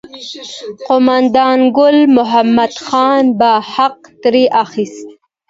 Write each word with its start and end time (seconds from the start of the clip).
قوماندان 0.89 1.59
ګل 1.77 1.97
محمد 2.17 2.73
خان 2.85 3.25
به 3.39 3.51
حق 3.73 3.97
ترې 4.21 4.43
اخیست. 4.63 5.07